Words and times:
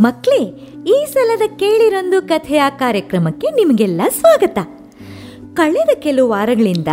ಮಕ್ಳೇ, 0.00 0.38
ಈ 0.86 0.96
ಸಲದ 1.12 1.44
ಕೇಳಿರೊಂದು 1.56 2.18
ಕಥೆಯ 2.22 2.62
ಕಾರ್ಯಕ್ರಮಕ್ಕೆ 2.78 3.48
ನಿಮಗೆಲ್ಲ 3.50 4.02
ಸ್ವಾಗತ. 4.18 4.58
ಕಳೆದ 5.54 5.92
ಕೆಲವು 5.94 6.28
ವಾರಗಳಿಂದ 6.28 6.90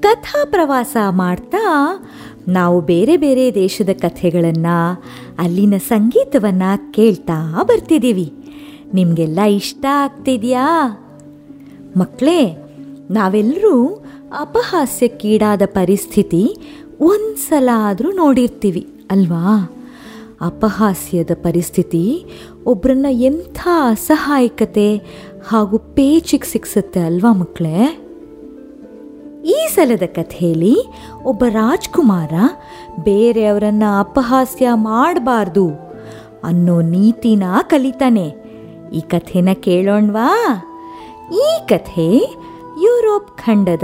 ಕಥಾ 0.00 0.40
ಪ್ರವಾಸ 0.44 0.96
ಮಾಡ್ತಾ 1.10 1.62
ನಾವು 2.48 2.80
ಬೇರೆ 2.80 3.16
ಬೇರೆ 3.16 3.44
ದೇಶದ 3.54 3.92
ಕಥೆಗಳನ್ನು, 4.00 4.78
ಅಲ್ಲಿನ 5.38 5.74
ಸಂಗೀತವನ್ನು 5.88 6.92
ಕೇಳ್ತಾ 6.92 7.38
ಬರ್ತಿದ್ದೀವಿ. 7.62 8.26
ನಿಮಗೆಲ್ಲ 8.94 9.40
ಇಷ್ಟ 9.50 9.84
ಆಗ್ತಿದೆಯಾ? 9.90 10.66
ಮಕ್ಕಳೇ 11.96 12.40
ನಾವೆಲ್ಲರೂ 13.10 14.04
ಅಪಹಾಸ್ಯಕ್ಕೀಡಾದ 14.38 15.62
ಪರಿಸ್ಥಿತಿ 15.66 16.42
ಒಂದ್ಸಲ 17.00 17.68
ಆದರೂ 17.74 18.10
ನೋಡಿರ್ತೀವಿ, 18.12 18.86
ಅಲ್ವಾ? 19.10 19.46
ಅಪಹಾಸ್ಯದ 20.44 21.30
ಪರಿಸ್ಥಿತಿ 21.34 22.24
ಒಬ್ಬರನ್ನ 22.66 23.06
ಎಂಥ 23.10 23.60
ಅಸಹಾಯಕತೆ 23.88 24.96
ಹಾಗೂ 25.48 25.78
ಪೇಚಿಗೆ 25.78 26.50
ಸಿಕ್ಸುತ್ತೆ 26.52 27.00
ಅಲ್ವಾ 27.00 27.32
ಮಕ್ಕಳೇ 27.32 28.00
ಈ 29.46 29.68
ಸಲದ 29.74 30.02
ಕಥೆಯಲ್ಲಿ 30.06 30.76
ಒಬ್ಬ 31.24 31.44
ರಾಜ್ಕುಮಾರ 31.48 32.32
ಬೇರೆಯವರನ್ನ 33.04 33.82
ಅಪಹಾಸ್ಯ 33.98 34.68
ಮಾಡಬಾರ್ದು 34.74 35.66
ಅನ್ನೋ 36.44 36.80
ನೀತಿನ 36.80 37.42
ಕಲಿತಾನೆ. 37.62 38.28
ಈ 38.92 39.00
ಕಥೆನ 39.00 39.48
ಕೇಳೋಣ್ವಾ? 39.54 40.30
ಈ 41.32 41.66
ಕಥೆ 41.68 42.08
ಯುರೋಪ್ 42.82 43.38
ಖಂಡದ 43.38 43.82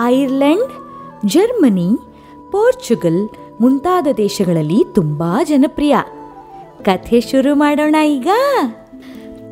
ಐರ್ಲೆಂಡ್, 0.00 0.72
ಜರ್ಮನಿ, 1.26 1.90
ಪೋರ್ಚುಗಲ್ 2.50 3.28
ಮುಂತಾದ 3.60 4.06
ದೇಶಗಳಲ್ಲಿ 4.16 4.84
ತುಂಬ 4.92 5.22
ಜನಪ್ರಿಯ. 5.44 5.96
ಕಥೆ 6.82 7.20
ಶುರು 7.20 7.54
ಮಾಡೋಣ 7.54 7.96
ಈಗ. 8.06 8.28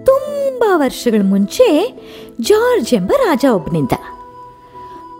ತುಂಬ 0.04 0.64
ವರ್ಷಗಳ 0.74 1.28
ಮುಂಚೆ 1.28 1.94
ಜಾರ್ಜ್ 2.40 2.94
ಎಂಬ 2.94 3.10
ರಾಜ 3.18 3.44
ಒಬ್ಬನಿದ್ದ 3.52 3.92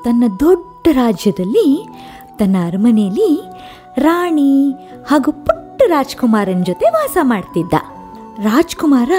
ತನ್ನ 0.05 0.25
ದೊಡ್ಡ 0.41 0.89
ರಾಜ್ಯದಲ್ಲಿ, 0.93 1.87
ತನ್ನ 2.39 2.57
ಅರಮನೆಯಲ್ಲಿ 2.67 3.43
ರಾಣಿ 3.99 4.73
ಹಾಗೂ 5.07 5.33
ಪುಟ್ಟ 5.33 5.83
ರಾಜ್ಕುಮಾರನ 5.87 6.63
ಜೊತೆ 6.63 6.91
ವಾಸ 6.91 7.17
ಮಾಡ್ತಿದ್ದ. 7.23 7.73
ರಾಜ್ಕುಮಾರ 8.39 9.11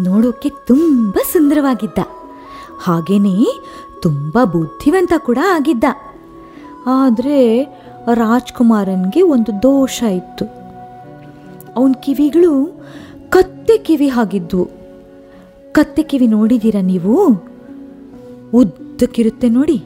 ನೋಡೋಕೆ 0.00 0.48
ತುಂಬ 0.48 1.14
ಸುಂದರವಾಗಿದ್ದ. 1.32 1.98
ಹಾಗೇನೇ 2.80 3.46
ತುಂಬ 4.02 4.38
ಬುದ್ಧಿವಂತ 4.44 5.12
ಕೂಡ 5.18 5.38
ಆಗಿದ್ದ. 5.52 5.84
ಆದರೆ 6.86 7.64
ರಾಜ್ಕುಮಾರನ್ಗೆ 8.14 9.22
ಒಂದು 9.22 9.62
ದೋಷ 9.62 10.02
ಇತ್ತು. 10.02 10.44
ಅವನ 11.76 11.92
ಕಿವಿಗಳು 11.92 12.82
ಕತ್ತೆ 13.30 13.78
ಕಿವಿ 13.78 14.08
ಆಗಿದ್ವು. 14.08 14.68
ಕತ್ತೆ 15.72 16.02
ಕಿವಿ 16.02 16.26
ನೋಡಿದ್ದೀರಾ 16.26 16.82
ನೀವು? 16.82 17.28
ಉದ್ದಕ್ಕಿರುತ್ತೆ 18.54 19.48
ನೋಡಿ. 19.48 19.84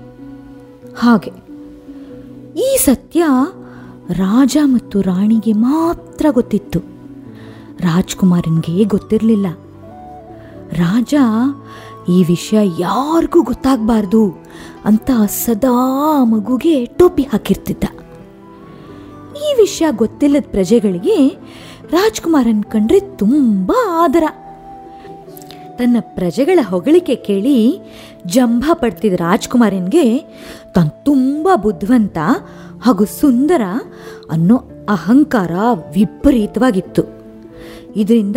ಹಾಗೆ. 0.98 1.32
ಈ 2.60 2.78
ಸತ್ಯ 2.84 3.24
ರಾಜ 4.10 4.56
ಮತ್ತು 4.64 5.00
ರಾಣಿಗೆ 5.00 5.52
ಮಾತ್ರ 5.52 6.26
ಗೊತ್ತಿತ್ತು. 6.30 6.78
ರಾಜ್ಕುಮಾರನ್ಗೆ 7.80 8.84
ಗೊತ್ತಿರಲಿಲ್ಲ. 8.84 9.46
ರಾಜ, 10.72 11.14
ಈ 12.08 12.24
ವಿಷಯ 12.24 12.70
ಯಾರಿಗೂ 12.78 13.42
ಗೊತ್ತಾಗಬಾರ್ದು 13.42 14.38
ಅಂತ 14.84 15.10
ಸದಾ 15.26 16.24
ಮಗುಗೆ 16.24 16.86
ಟೋಪಿ 16.86 17.22
ಹಾಕಿರ್ತಿದ್ದ. 17.22 17.84
ವಿಷಯ 19.62 19.86
ಗೊತ್ತಿಲ್ಲದ 19.90 20.44
ಪ್ರಜೆಗಳಿಗೆ 20.50 21.16
ರಾಜ್ಕುಮಾರನ್ 21.90 22.64
ಕಂಡ್ರೆ 22.64 23.00
ತುಂಬ 23.00 23.72
ಆದರ. 23.90 24.24
ತನ್ನ 25.78 25.96
ಪ್ರಜೆಗಳ 26.00 26.58
ಹೊಗಳಿಕೆ 26.68 27.14
ಕೇಳಿ 27.14 27.56
ಜಂಭ 28.26 28.64
ಪಡ್ತಿದ್ದ 28.72 29.20
ರಾಜ್ಕುಮಾರನ್ಗೆ 29.20 30.04
ತಾನು 30.74 31.04
ತುಂಬ 31.04 31.48
ಬುದ್ಧಿವಂತ 31.54 32.18
ಹಾಗೂ 32.82 33.04
ಸುಂದರ 33.20 33.62
ಅನ್ನೋ 34.30 34.56
ಅಹಂಕಾರ 34.88 35.52
ವಿಪರೀತವಾಗಿತ್ತು. 35.94 37.02
ಇದರಿಂದ 37.96 38.36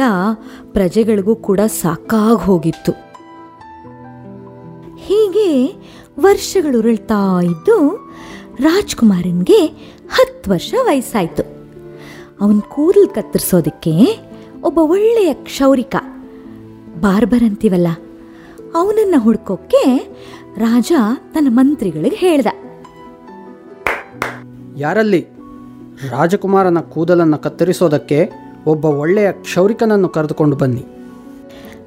ಪ್ರಜೆಗಳಿಗೂ 0.71 1.35
ಕೂಡ 1.35 1.59
ಸಾಕಾಗಿ 1.81 2.43
ಹೋಗಿತ್ತು. 2.45 2.93
ಹೀಗೆ 5.05 5.49
ವರ್ಷಗಳು 6.19 6.77
ಉರುಳ್ತಾ 6.79 7.21
ಇದ್ದು 7.43 7.77
ರಾಜ್ಕುಮಾರನ್ಗೆ 8.59 9.59
ಹತ್ತು 10.11 10.51
ವರ್ಷ 10.51 10.73
ವಯಸ್ಸಾಯಿತು. 10.83 11.43
ಅವನ 12.41 12.59
ಕೂದಲು 12.59 13.07
ಕತ್ತರಿಸೋದಕ್ಕೆ 13.07 14.19
ಒಬ್ಬ 14.63 14.77
ಒಳ್ಳೆಯ 14.77 15.33
ಕ್ಷೌರಿಕ. 15.33 15.95
ಬಾರ್ಬರ್ 16.99 17.43
ಅಂತೀವಲ್ಲ 17.43 17.87
ಅವನನ್ನು 18.75 19.19
ಹುಡ್ಕೋಕ್ಕೆ 19.19 20.13
ರಾಜ 20.57 20.91
ತನ್ನ 21.33 21.47
ಮಂತ್ರಿಗಳಿಗೆ 21.49 22.15
ಹೇಳ್ದ. 22.15 22.47
ಯಾರಲ್ಲಿ? 24.77 25.27
ರಾಜಕುಮಾರನ 26.09 26.79
ಕೂದಲನ್ನು 26.79 27.37
ಕತ್ತರಿಸೋದಕ್ಕೆ 27.37 28.31
ಒಬ್ಬ 28.65 28.85
ಒಳ್ಳೆಯ 28.85 29.31
ಕ್ಷೌರಿಕನನ್ನು 29.31 30.09
ಕರೆದುಕೊಂಡು 30.09 30.55
ಬನ್ನಿ. 30.55 30.85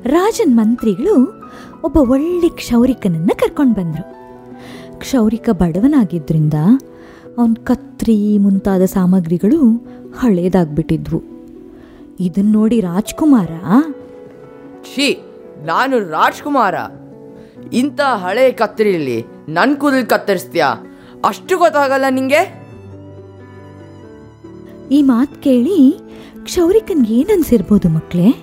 ರಾಜನ್ 0.05 0.57
ಮಂತ್ರಿಗಳು 0.57 1.43
ಒಬ್ಬ 1.85 1.97
ಒಳ್ಳೆ 1.97 2.49
ಕ್ಷೌರಿಕನನ್ನ 2.49 3.31
ಕರ್ಕೊಂಡು 3.35 3.75
ಬಂದರು. 3.75 4.19
ಕ್ಷೌರಿಕ 4.99 5.49
ಬಡವನಾಗಿದ್ದರಿಂದ 5.53 6.55
ಅವನ 7.39 7.55
ಕತ್ರಿ 7.65 8.39
ಮುಂತಾದ 8.39 8.85
ಸಾಮಗ್ರಿಗಳು 8.85 9.77
ಹಳೇದಾಗ್ಬಿಟ್ಟಿದ್ವು. 10.19 11.23
ಇದನ್ನ 12.21 12.53
ನೋಡಿ 12.53 12.81
ರಾಜ್ಕುಮಾರ? 12.81 13.51
ಛೀ 14.95 15.17
ನಾನು 15.65 15.99
ರಾಜ್ಕುಮಾರ. 15.99 16.75
ಇಂಥ 17.73 18.01
ಹಳೆ 18.01 18.53
ಕತ್ತರಿಲಿ 18.53 19.25
ನನ್ನ 19.49 19.75
ಕೂದಲು 19.75 20.09
ಕತ್ತರಿಸ್ತೀಯಾ? 20.09 20.69
ಅಷ್ಟು 21.25 21.59
ಗೊತ್ತಾಗಲ್ಲ 21.59 22.05
ನಿಂಗೆ? 22.11 22.43
ಈ 24.91 25.03
ಮಾತು 25.03 25.43
ಕೇಳಿ 25.43 26.01
ಕ್ಷೌರಿಕನ್ಗೆ 26.45 27.15
ಏನು 27.15 27.33
ಅನ್ಸಿರ್ಬೋದು 27.33 27.89
ಮಕ್ಕಳೇ 27.89 28.35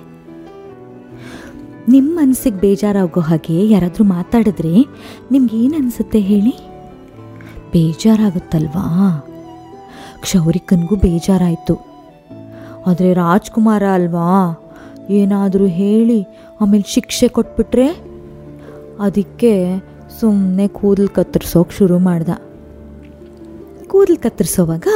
ನಿಮ್ಮ 1.88 2.20
ಮನಸ್ಸಿಗೆ 2.20 2.56
ಬೇಜಾರಾಗೋ 2.56 3.20
ಹಾಗೆ 3.20 3.68
ಯಾರಾದರೂ 3.68 4.04
ಮಾತಾಡಿದ್ರೆ 4.04 4.74
ನಿಮ್ಗೆ 5.30 5.56
ಏನು 5.56 5.76
ಅನಿಸುತ್ತೆ 5.76 6.20
ಹೇಳಿ? 6.20 6.75
ಬೇಜಾರಾಗುತ್ತಲ್ವಾ? 7.72 8.84
ಕ್ಷೌರಿಕನ್ಗೂ 10.20 10.96
ಬೇಜಾರಾಯಿತು. 10.96 11.86
ಆದರೆ 12.86 13.12
ರಾಜ್ಕುಮಾರ 13.12 13.82
ಅಲ್ವಾ? 13.82 14.62
ಏನಾದರೂ 15.10 15.66
ಹೇಳಿ, 15.66 16.26
ಆಮೇಲೆ 16.60 16.84
ಶಿಕ್ಷೆ 16.86 17.28
ಕೊಟ್ಬಿಟ್ರೆ? 17.28 17.88
ಅದಕ್ಕೆ 19.00 19.82
ಸುಮ್ಮನೆ 20.20 20.68
ಕೂದಲು 20.68 21.08
ಕತ್ತರಿಸೋಕೆ 21.08 21.76
ಶುರು 21.76 21.98
ಮಾಡ್ದ. 21.98 22.28
ಕೂದಲು 23.86 24.22
ಕತ್ತರಿಸೋವಾಗ 24.22 24.86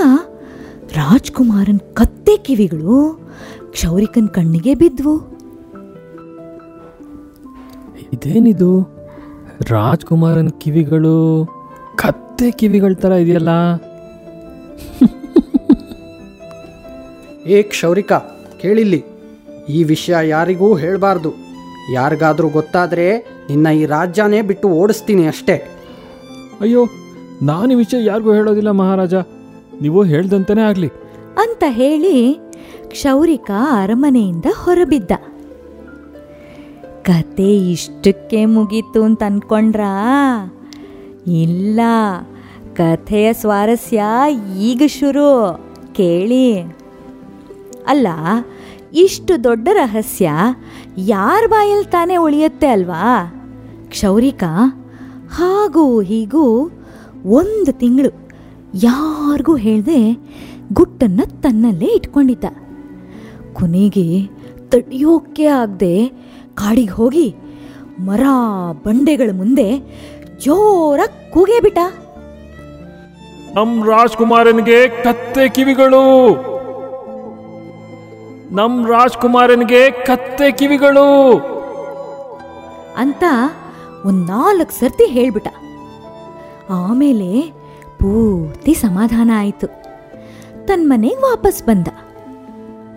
ರಾಜ್ಕುಮಾರನ 0.93 1.77
ಕತ್ತೆ 1.95 2.37
ಕಿವಿಗಳು 2.37 3.21
ಕ್ಷೌರಿಕನ್ 3.71 4.29
ಕಣ್ಣಿಗೆ 4.29 4.75
ಬಿದ್ವು. 4.75 5.19
ಇದೇನಿದು? 8.13 8.83
ರಾಜ್ಕುಮಾರನ 9.71 10.49
ಕಿವಿಗಳು 10.49 11.47
ಕತ್ತೆ 11.97 12.30
ಕಿವಿಗಳ 12.51 12.93
ಥರ 12.93 13.13
ಇದೆಯಲ್ಲ? 13.13 13.49
ಏ 17.47 17.63
ಕ್ಷೌರಿಕ 17.63 18.13
ಕೇಳಿಲ್ಲಿ. 18.61 19.05
ಈ 19.69 19.85
ವಿಷಯ 19.85 20.29
ಯಾರಿಗೂ 20.29 20.75
ಹೇಳಬಾರ್ದು. 20.75 21.33
ಯಾರಿಗಾದರೂ 21.93 22.49
ಗೊತ್ತಾದರೆ 22.49 23.19
ನಿನ್ನ 23.19 23.67
ಈ 23.67 23.87
ರಾಜ್ಯನೇ 23.87 24.43
ಬಿಟ್ಟು 24.43 24.69
ಓಡಿಸ್ತೀನಿ 24.69 25.27
ಅಷ್ಟೇ. 25.27 25.57
ಅಯ್ಯೋ 26.61 26.87
ನಾನು 27.43 27.73
ಈ 27.73 27.75
ವಿಷಯ 27.75 28.05
ಯಾರಿಗೂ 28.05 28.33
ಹೇಳೋದಿಲ್ಲ 28.33 28.71
ಮಹಾರಾಜ. 28.71 29.15
ನೀವು 29.83 30.03
ಹೇಳ್ದಂತನೇ 30.03 30.61
ಆಗಲಿ. 30.61 30.89
ಅಂತ 31.43 31.65
ಹೇಳಿ 31.69 32.41
ಕ್ಷೌರಿಕ 32.89 33.51
ಅರಮನೆಯಿಂದ 33.83 34.45
ಹೊರಬಿದ್ದ. 34.65 35.13
ಕತೆ 37.03 37.57
ಇಷ್ಟಕ್ಕೆ 37.57 38.45
ಮುಗೀತು 38.45 39.03
ಅಂತ 39.03 39.23
ಅನ್ಕೊಂಡ್ರಾ 39.27 39.93
ಇಲ್ಲ. 41.27 41.81
ಕಥೆಯ 42.75 43.33
ಸ್ವಾರಸ್ಯ 43.33 44.03
ಈಗ 44.61 44.83
ಶುರು. 44.87 45.61
ಕೇಳಿ. 45.95 46.61
ಅಲ್ಲ, 47.87 48.07
ಇಷ್ಟು 48.95 49.45
ದೊಡ್ಡ 49.45 49.69
ರಹಸ್ಯ 49.73 50.31
ಯಾರ 50.99 51.47
ಬಾಯಲ್ಲಿ 51.47 51.91
ತಾನೇ 51.91 52.17
ಉಳಿಯುತ್ತೆ 52.17 52.67
ಅಲ್ವಾ? 52.67 53.33
ಕ್ಷೌರಿಕ, 53.89 54.45
ಹಾಗೂ 55.31 56.01
ಹೀಗೂ 56.01 56.71
ಒಂದು 57.27 57.73
ತಿಂಗಳು 57.73 58.29
ಯಾರಿಗೂ 58.75 59.57
ಹೇಳದೆ 59.57 60.19
ಗುಟ್ಟನ್ನು 60.73 61.43
ತನ್ನಲ್ಲೇ 61.43 61.87
ಇಟ್ಕೊಂಡಿದ್ದ. 61.87 62.45
ಕೊನೆಗೆ 63.53 64.27
ತಡೆಯೋಕೆ 64.69 65.47
ಆಗದೆ 65.47 66.09
ಕಾಡಿಗೆ 66.55 66.91
ಹೋಗಿ 66.91 67.35
ಮರ 68.01 68.23
ಬಂಡೆಗಳ 68.73 69.31
ಮುಂದೆ 69.33 69.81
ಜೋರಾಗಿ 70.41 71.31
ಕೂಗೇ 71.31 71.61
ಬಿಟ್ಟ. 71.61 71.79
ನಮ್ 73.57 73.87
ರಾಜ್ಕುಮಾರನ್ಗೆ 73.87 74.89
ಕತ್ತೆ 74.89 75.49
ಕಿವಿಗಳು. 75.49 76.31
ನಮ್ 78.55 78.89
ರಾಜ್ಕುಮಾರನ್ಗೆ 78.89 79.91
ಕತ್ತೆ 79.91 80.53
ಕಿವಿಗಳು. 80.53 81.39
ಅಂತ 82.97 83.25
ಒಂದ್ 84.05 84.27
ನಾಲ್ಕು 84.27 84.81
ಸರ್ತಿ 84.81 85.07
ಹೇಳ್ಬಿಟ್ಟ. 85.07 85.49
ಆಮೇಲೆ 86.71 87.53
ಪೂರ್ತಿ 87.99 88.75
ಸಮಾಧಾನ 88.75 89.31
ಆಯಿತು. 89.35 89.67
ತನ್ನ 90.67 90.93
ಮನೆಗೆ 90.93 91.17
ವಾಪಸ್ 91.17 91.63
ಬಂದ. 91.63 91.89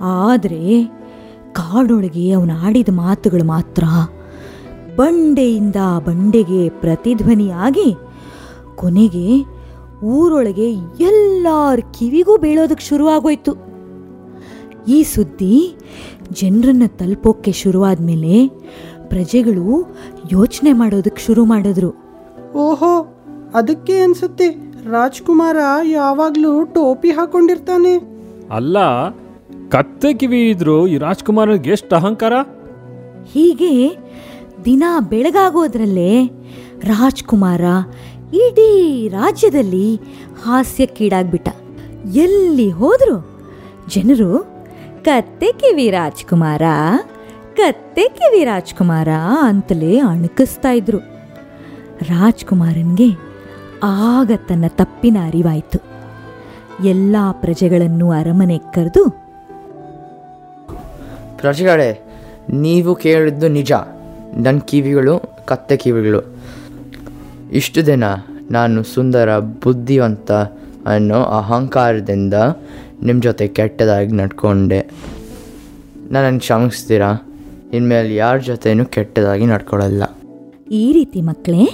ಆದರೆ 0.04 0.92
ಕಾಡೊಳಗೆ 1.54 2.32
ಅವನು 2.32 2.66
ಆಡಿದ 2.66 2.90
ಮಾತುಗಳು 2.92 3.44
ಮಾತ್ರ 3.44 3.84
ಬಂಡೆಯಿಂದ 4.96 5.76
ಬಂಡೆಗೆ 6.06 6.70
ಪ್ರತಿಧ್ವನಿಯಾಗಿ 6.70 7.96
ಕೊನೆಗೆ 8.76 9.44
ಊರೊಳಗೆ 10.04 10.72
ಎಲ್ಲರ 11.00 11.80
ಕಿವಿಗೂ 12.00 12.38
ಬೀಳೋದಕ್ಕೆ 12.38 12.86
ಶುರುವಾಗೋಯ್ತು. 12.86 13.54
ಈ 14.88 15.04
ಸುದ್ದಿ 15.04 15.76
ಜನರನ್ನು 16.32 16.98
ತಲುಪೋಕ್ಕೆ 16.98 17.52
ಶುರುವಾದ್ಮೇಲೆ 17.52 18.48
ಪ್ರಜೆಗಳು 19.08 19.98
ಯೋಚನೆ 20.32 20.74
ಮಾಡೋದಕ್ಕೆ 20.74 21.22
ಶುರು 21.24 21.46
ಮಾಡಿದ್ರು. 21.46 21.90
ಓಹೋ 22.56 23.18
ಅದಕ್ಕೆ 23.54 24.00
ಅನ್ಸುತ್ತೆ 24.00 24.50
ರಾಜ್ಕುಮಾರ 24.92 25.58
ಯಾವಾಗಲೂ 25.84 26.64
ಟೋಪಿ 26.64 27.10
ಹಾಕೊಂಡಿರ್ತಾನೆ. 27.10 27.98
ಅಲ್ಲ 28.52 29.10
ಕತ್ತೆ 29.70 30.14
ಕಿವಿ 30.14 30.50
ಇದ್ರು 30.50 30.88
ಈ 30.88 30.98
ರಾಜ್ಕುಮಾರನಿಗೆ 30.98 31.70
ಎಷ್ಟು 31.70 31.96
ಅಹಂಕಾರ? 31.96 32.34
ಹೀಗೆ 33.34 34.03
ದಿನ 34.66 34.84
ಬೆಳಗಾಗೋದ್ರಲ್ಲೇ 35.10 36.26
ರಾಜ್ಕುಮಾರ 36.84 37.62
ಇಡೀ 38.34 39.08
ರಾಜ್ಯದಲ್ಲಿ 39.08 39.96
ಹಾಸ್ಯಕ್ಕೀಡಾಗ್ಬಿಟ್ಟ. 40.44 41.50
ಎಲ್ಲಿ 42.16 42.70
ಹೋದ್ರು 42.70 43.16
ಜನರು, 43.90 44.44
ಕತ್ತೆ 45.06 45.52
ಕಿವಿ 45.52 45.90
ರಾಜ್ಕುಮಾರ, 45.90 46.62
ಕತ್ತೆ 47.56 48.10
ಕಿವಿ 48.10 48.44
ರಾಜ್ಕುಮಾರ 48.44 49.08
ಅಂತಲೇ 49.40 50.00
ಅಣಕಿಸ್ತಾ 50.00 50.72
ಇದ್ರು. 50.72 50.98
ರಾಜ್ಕುಮಾರನ್ಗೆ 52.02 53.10
ಆಗ 53.84 54.32
ತನ್ನ 54.50 54.66
ತಪ್ಪಿನ 54.68 55.18
ಅರಿವಾಯಿತು. 55.26 55.80
ಎಲ್ಲ 56.88 57.16
ಪ್ರಜೆಗಳನ್ನು 57.32 58.12
ಅರಮನೆ 58.12 58.58
ಕರೆದು 58.58 59.10
ಪ್ರಜೆಗಳೇ 61.38 62.02
ನೀವು 62.50 62.96
ಕೇಳಿದ್ದು 62.96 63.48
ನಿಜ. 63.48 63.72
ನನ್ನ 64.38 64.60
ಕಿವಿಗಳು, 64.60 65.22
ಕತ್ತೆ 65.46 65.78
ಕಿವಿಗಳು. 65.78 66.24
ಇಷ್ಟು 67.52 67.86
ದಿನ 67.86 68.04
ನಾನು 68.52 68.84
ಸುಂದರ, 68.84 69.40
ಬುದ್ಧಿವಂತ 69.40 70.32
ಅನ್ನೋ 70.86 71.24
ಅಹಂಕಾರದಿಂದ 71.24 72.34
ನಿಮ್ಮ 73.04 73.22
ಜೊತೆ 73.22 73.48
ಕೆಟ್ಟದಾಗಿ 73.48 74.12
ನಡ್ಕೊಂಡೆ. 74.12 74.80
ನನ್ನನ್ನು 76.12 76.40
ಕ್ಷಮಿಸ್ತೀರಾ? 76.40 77.30
ಇನ್ಮೇಲೆ 77.74 78.16
ಯಾರ 78.16 78.38
ಜೊತೆನೂ 78.38 78.86
ಕೆಟ್ಟದಾಗಿ 78.86 79.46
ನಡ್ಕೊಳ್ಳಲ್ಲ 79.46 80.04
ಈ 80.72 80.92
ರೀತಿ 80.92 81.22
ಮಕ್ಕಳೇ, 81.22 81.66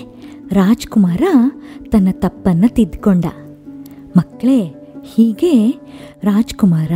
ರಾಜ್ಕುಮಾರ 0.52 1.24
ತನ್ನ 1.92 2.08
ತಪ್ಪನ್ನು 2.12 2.74
ತಿದ್ದುಕೊಂಡ 2.74 3.26
ಮಕ್ಕಳೇ, 4.18 4.74
ಹೀಗೆ 5.04 5.70
ರಾಜ್ಕುಮಾರ 6.24 6.92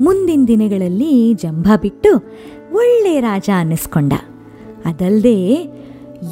ಮುಂದಿನ 0.00 0.44
ದಿನಗಳಲ್ಲಿ 0.48 1.34
ಜಂಭ 1.34 1.68
ಬಿಟ್ಟು 1.82 2.16
ಒಳ್ಳೆ 2.72 3.20
ರಾಜ 3.20 3.50
ಅನ್ನಿಸ್ಕೊಂಡ. 3.58 4.12
ಅದಲ್ಲದೆ 4.86 5.38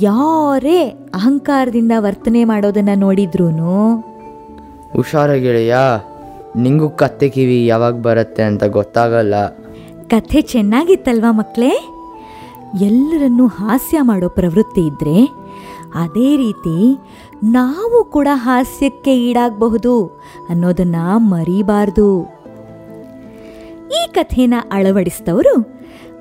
ಯಾರೇ 0.01 0.79
ಅಹಂಕಾರದಿಂದ 1.15 1.93
ವರ್ತನೆ 1.99 2.45
ಮಾಡೋದನ್ನ 2.45 2.89
ನೋಡಿದ್ರೂ 2.95 3.49
ಹುಷಾರ 4.93 5.33
ಗೆಳೆಯ 5.35 5.75
ನಿಂಗೂ 6.57 6.89
ಕತ್ತೆ 6.91 7.29
ಕಿವಿ 7.29 7.67
ಯಾವಾಗ 7.67 7.95
ಬರುತ್ತೆ 8.01 8.43
ಅಂತ 8.43 8.65
ಗೊತ್ತಾಗಲ್ಲ. 8.65 9.35
ಕಥೆ 10.07 10.41
ಚೆನ್ನಾಗಿತ್ತಲ್ವಾ 10.41 11.31
ಮಕ್ಕಳೇ 11.33 11.73
ಎಲ್ಲರನ್ನೂ 12.81 13.47
ಹಾಸ್ಯ 13.47 13.99
ಮಾಡೋ 14.03 14.29
ಪ್ರವೃತ್ತಿ 14.29 14.81
ಇದ್ರೆ 14.81 15.19
ಅದೇ 15.95 16.37
ರೀತಿ 16.37 16.77
ನಾವು 17.53 18.05
ಕೂಡ 18.05 18.29
ಹಾಸ್ಯಕ್ಕೆ 18.33 19.13
ಈಡಾಗಬಹುದು 19.29 20.21
ಅನ್ನೋದನ್ನ 20.49 20.97
ಮರಿಬಾರ್ದು. 21.17 22.09
ಈ 23.93 24.01
ಕಥೆನ 24.13 24.55
ಅಳವಡಿಸಿದವರು 24.73 25.55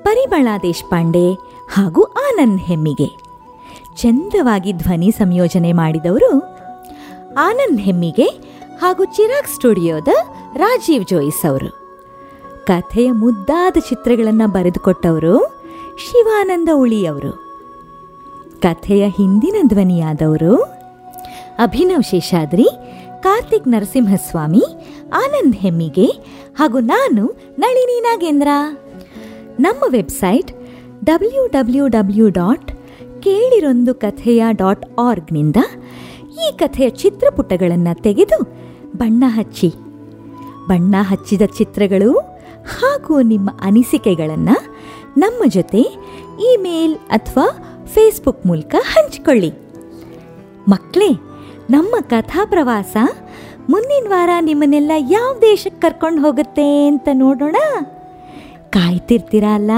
ಪರಿಮಳ 0.03 0.47
ದೇಶಪಾಂಡೆ 0.63 1.27
ಹಾಗೂ 1.69 2.03
ಆನಂದ್ 2.03 2.61
ಹೆಮ್ಮಿಗೆ. 2.61 3.23
ಚಂದವಾಗಿ 3.95 4.73
ಧ್ವನಿ 4.73 5.11
ಸಂಯೋಜನೆ 5.11 5.73
ಮಾಡಿದವರು 5.73 6.39
ಆನಂದ್ 7.37 7.81
ಹೆಮ್ಮಿಗೆ 7.81 8.27
ಹಾಗೂ 8.81 9.05
ಚಿರಾಗ್ 9.05 9.47
ಸ್ಟುಡಿಯೋದ 9.47 10.07
ರಾಜೀವ್ 10.55 11.05
ಜೋಯಿಸ್ 11.05 11.45
ಅವರು. 11.45 11.83
ಕಥೆಯ 12.65 13.11
ಮುದ್ದಾದ 13.11 13.77
ಚಿತ್ರಗಳನ್ನು 13.89 14.47
ಬರೆದುಕೊಟ್ಟವರು 14.47 15.63
ಶಿವಾನಂದ 15.97 16.69
ಉಳಿಯವರು. 16.73 17.31
ಕಥೆಯ 18.61 19.09
ಹಿಂದಿನ 19.09 19.55
ಧ್ವನಿಯಾದವರು 19.67 20.55
ಅಭಿನವ್ 21.59 22.03
ಶೇಷಾದ್ರಿ, 22.03 22.67
ಕಾರ್ತಿಕ್ 23.21 23.67
ನರಸಿಂಹಸ್ವಾಮಿ, 23.67 24.63
ಆನಂದ್ 25.13 25.55
ಹೆಮ್ಮಿಗೆ 25.55 26.05
ಹಾಗೂ 26.55 26.79
ನಾನು 26.79 27.25
ನಳಿನಿ 27.59 28.01
ನಾಗೇಂದ್ರ 28.01 28.47
ನಮ್ಮ 29.59 29.83
website 29.87 30.62
W 31.03 31.47
W 31.47 31.87
W 31.87 32.29
dot 32.29 32.71
ಕೇಳಿರೊಂದು 33.21 33.95
ಕಥೆಯ 33.95 34.45
ಡಾಟ್ 34.51 34.85
ಆರ್ಗ್ನಿಂದ 34.99 35.55
ಈ 36.45 36.57
ಕಥೆಯ 36.57 36.89
ಚಿತ್ರಪುಟಗಳನ್ನು 36.89 38.01
ತೆಗೆದು 38.01 38.39
ಬಣ್ಣ 38.97 39.23
ಹಚ್ಚಿ. 39.27 39.73
ಬಣ್ಣ 40.69 40.95
ಹಚ್ಚಿದ 40.99 41.41
ಚಿತ್ರಗಳು 41.57 42.19
ಹಾಗೂ 42.79 43.21
ನಿಮ್ಮ 43.21 43.49
ಅನಿಸಿಕೆಗಳನ್ನು 43.61 44.57
ನಮ್ಮ 45.17 45.43
ಜೊತೆ 45.47 45.81
ಇಮೇಲ್ 46.53 46.95
ಅಥವಾ 46.95 47.47
ಫೇಸ್ಬುಕ್ 47.85 48.45
ಮೂಲಕ 48.45 48.75
ಹಂಚಿಕೊಳ್ಳಿ. 48.75 49.53
ಮಕ್ಕಳೇ 50.67 51.09
ನಮ್ಮ 51.69 51.95
ಕಥಾ 52.01 52.45
ಪ್ರವಾಸ 52.45 52.97
ಮುಂದಿನ 53.69 54.05
ವಾರ 54.09 54.29
ನಿಮ್ಮನ್ನೆಲ್ಲ 54.41 54.91
ಯಾವ 54.97 55.33
ದೇಶಕ್ಕೆ 55.41 55.81
ಕರ್ಕೊಂಡು 55.81 56.21
ಹೋಗುತ್ತೆ 56.21 56.87
ಅಂತ 56.87 57.07
ನೋಡೋಣ. 57.13 57.55
ಕಾಯ್ತಿರ್ತೀರಾ 58.69 59.55
ಅಲ್ಲ? 59.55 59.71